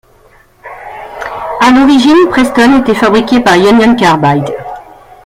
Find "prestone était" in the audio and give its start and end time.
2.31-2.95